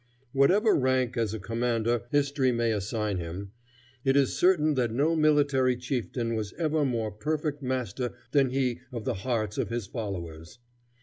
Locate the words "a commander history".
1.31-2.51